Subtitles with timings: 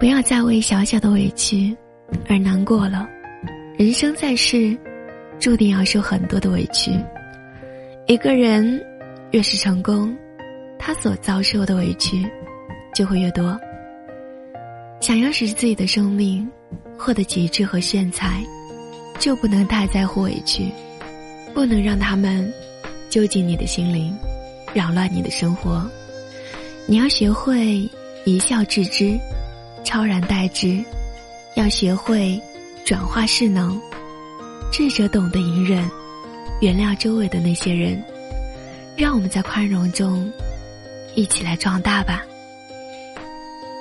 [0.00, 1.76] 不要再为小小的委屈
[2.26, 3.06] 而难过了。
[3.76, 4.74] 人生在世，
[5.38, 6.90] 注定要受很多的委屈。
[8.06, 8.82] 一个人
[9.32, 10.16] 越是成功，
[10.78, 12.26] 他所遭受的委屈
[12.94, 13.60] 就会越多。
[15.02, 16.50] 想要使自己的生命
[16.96, 18.42] 获得极致和炫彩，
[19.18, 20.72] 就不能太在乎委屈，
[21.52, 22.50] 不能让他们
[23.10, 24.16] 揪紧你的心灵，
[24.72, 25.86] 扰乱你的生活。
[26.86, 27.86] 你要学会
[28.24, 29.18] 一笑置之，
[29.84, 30.84] 超然待之；
[31.56, 32.40] 要学会
[32.84, 33.80] 转化势能，
[34.70, 35.88] 智者懂得隐忍，
[36.60, 38.02] 原谅周围的那些人。
[38.96, 40.30] 让我们在宽容中，
[41.14, 42.22] 一起来壮大吧。